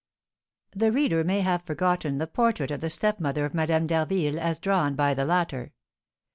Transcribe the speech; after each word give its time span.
The 0.75 0.91
reader 0.91 1.23
may 1.23 1.41
have 1.41 1.61
forgotten 1.61 2.17
the 2.17 2.25
portrait 2.25 2.71
of 2.71 2.81
the 2.81 2.89
stepmother 2.89 3.45
of 3.45 3.53
Madame 3.53 3.85
d'Harville 3.85 4.39
as 4.39 4.57
drawn 4.57 4.95
by 4.95 5.13
the 5.13 5.25
latter. 5.25 5.73